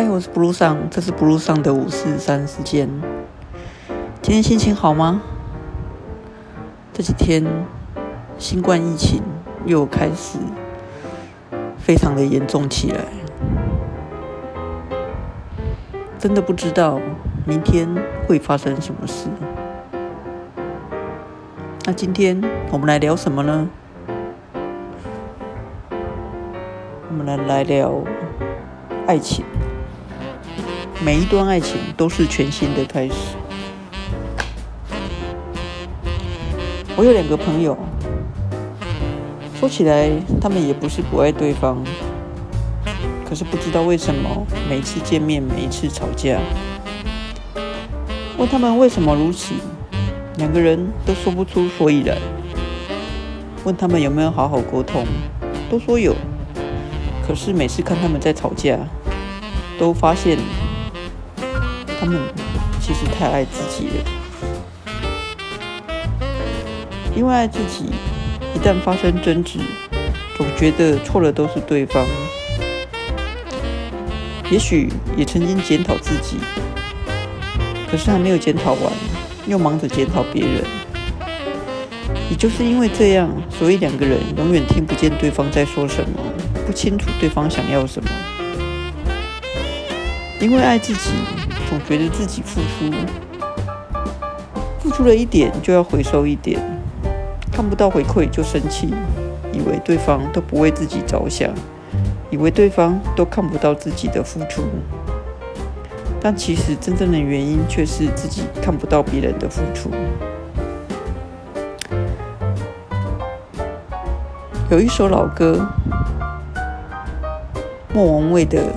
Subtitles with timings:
[0.00, 2.88] 嗨，我是 Blue 上，这是 Blue 上的五四三时间。
[4.22, 5.20] 今天心情好吗？
[6.92, 7.44] 这几天
[8.38, 9.20] 新冠疫情
[9.66, 10.38] 又开始
[11.76, 13.00] 非常的严重起来，
[16.16, 17.00] 真的不知道
[17.44, 17.88] 明天
[18.28, 19.26] 会发生什么事。
[21.86, 22.40] 那今天
[22.70, 23.68] 我们来聊什么呢？
[25.90, 28.00] 我们来聊
[29.04, 29.44] 爱情。
[31.00, 33.14] 每一段爱情都是全新的开始。
[36.96, 37.78] 我有两个朋友，
[39.60, 41.76] 说起来他们也不是不爱对方，
[43.24, 46.40] 可是不知道为什么每次见面，每一次吵架。
[48.36, 49.54] 问他们为什么如此，
[50.36, 52.18] 两个人都说不出所以然。
[53.62, 55.06] 问他们有没有好好沟通，
[55.70, 56.12] 都说有，
[57.24, 58.76] 可是每次看他们在吵架，
[59.78, 60.36] 都发现。
[62.00, 62.16] 他们
[62.80, 64.04] 其实太爱自己了，
[67.16, 67.86] 因为爱自己，
[68.54, 69.58] 一旦发生争执，
[70.36, 72.06] 总觉得错的都是对方。
[74.48, 76.36] 也许也曾经检讨自己，
[77.90, 78.92] 可是还没有检讨完，
[79.48, 80.64] 又忙着检讨别人。
[82.30, 86.20] 也就是因为这样，所以两个人永远听不见对方在说什么，
[86.64, 88.08] 不清楚对方想要什么。
[90.40, 91.10] 因为爱自己。
[91.68, 92.90] 总觉得自己付出，
[94.80, 96.58] 付出了一点就要回收一点，
[97.52, 98.94] 看不到回馈就生气，
[99.52, 101.50] 以为对方都不为自己着想，
[102.30, 104.62] 以为对方都看不到自己的付出，
[106.18, 109.90] 但其实真正的原因却是自己看不到别人的付出。
[114.70, 115.66] 有一首老歌，
[117.92, 118.72] 莫文蔚的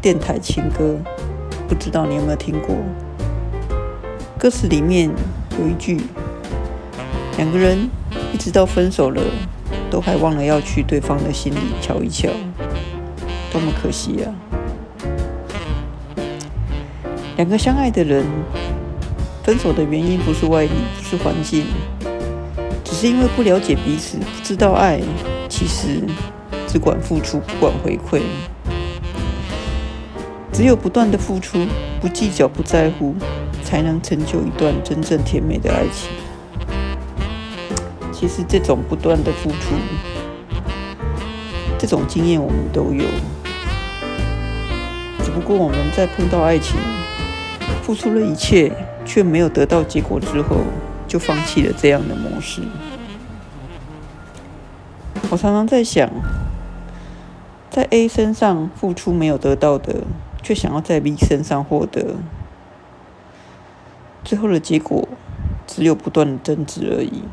[0.00, 0.96] 电台情歌。
[1.70, 2.76] 不知道你有没有听过？
[4.36, 5.08] 歌词里面
[5.56, 6.00] 有一句
[7.38, 7.88] ：“两个人
[8.32, 9.22] 一直到分手了，
[9.88, 12.28] 都还忘了要去对方的心里瞧一瞧，
[13.52, 14.34] 多么可惜啊！”
[17.38, 18.26] 两个相爱的人
[19.44, 21.66] 分手的原因不是外力，不是环境，
[22.82, 25.00] 只是因为不了解彼此，不知道爱
[25.48, 26.02] 其实
[26.66, 28.22] 只管付出，不管回馈。
[30.52, 31.66] 只有不断的付出，
[32.00, 33.14] 不计较，不在乎，
[33.64, 36.10] 才能成就一段真正甜美的爱情。
[38.12, 39.74] 其实这种不断的付出，
[41.78, 43.04] 这种经验我们都有。
[45.24, 46.76] 只不过我们在碰到爱情，
[47.82, 48.70] 付出了一切
[49.06, 50.58] 却没有得到结果之后，
[51.06, 52.60] 就放弃了这样的模式。
[55.30, 56.10] 我常常在想，
[57.70, 60.02] 在 A 身上付出没有得到的。
[60.42, 62.16] 却想要在 B 身上获得，
[64.24, 65.06] 最后的结果
[65.66, 67.24] 只有不断的争执而已。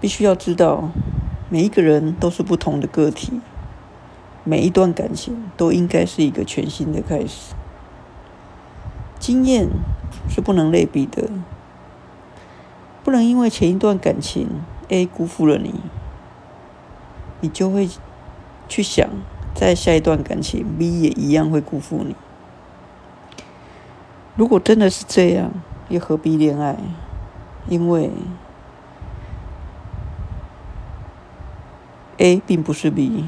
[0.00, 0.90] 必须要知道，
[1.50, 3.40] 每一个人都是不同的个体，
[4.44, 7.54] 每一段感情都应该是一个全新的开始。
[9.18, 9.68] 经验
[10.28, 11.28] 是不能类比的，
[13.02, 14.48] 不能因为前一段感情
[14.88, 15.74] A 辜负了你，
[17.40, 17.88] 你就会
[18.68, 19.08] 去想。
[19.58, 22.14] 在下一段感情，B 也一样会辜负你。
[24.36, 25.50] 如果真的是这样，
[25.88, 26.76] 又何必恋爱？
[27.68, 28.08] 因为
[32.18, 33.24] A 并不是 B，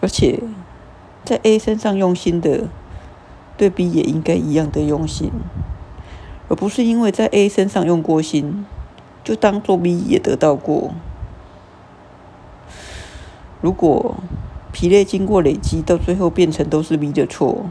[0.00, 0.40] 而且
[1.24, 2.68] 在 A 身上用心的，
[3.56, 5.32] 对 B 也应该一样的用心，
[6.48, 8.64] 而不是因为在 A 身上用过心，
[9.24, 10.92] 就当做 B 也得到过。
[13.60, 14.14] 如果
[14.80, 17.66] 疲累经过累积，到最后变成都是 B 的错，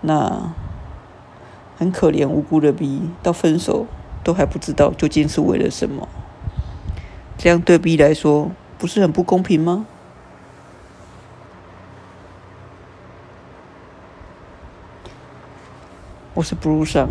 [0.00, 0.54] 那
[1.76, 3.86] 很可怜无辜的 B，到分手
[4.24, 6.08] 都还不知道究竟是为了什么，
[7.36, 9.84] 这样对 B 来说不是很不公平吗？
[16.32, 17.10] 我是 Blue 上，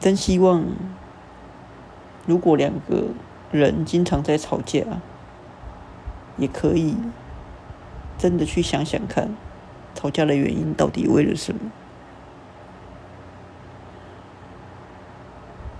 [0.00, 0.64] 真希望
[2.26, 3.04] 如果两个
[3.52, 4.82] 人经常在吵架。
[6.38, 6.96] 也可以
[8.16, 9.34] 真的去想想看，
[9.94, 11.60] 吵架的原因到底为了什么？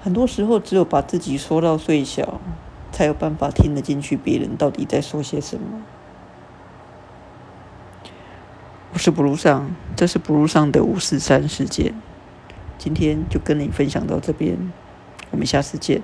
[0.01, 2.41] 很多时候，只有把自己说到最小，
[2.93, 5.83] 才有办法听得进去别人到底在说些什么。
[8.93, 11.95] 我是不如上，这是不如上的五四三事件，
[12.79, 14.73] 今天就跟你分享到这边，
[15.31, 16.03] 我们下次见。